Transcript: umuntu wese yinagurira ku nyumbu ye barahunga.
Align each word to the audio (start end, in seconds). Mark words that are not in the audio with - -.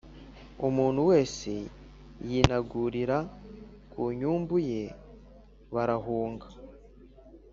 umuntu 0.67 1.01
wese 1.09 1.51
yinagurira 2.29 3.17
ku 3.91 4.01
nyumbu 4.19 4.55
ye 4.69 4.83
barahunga. 5.73 6.47